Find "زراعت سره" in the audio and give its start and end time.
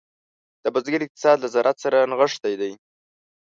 1.53-1.97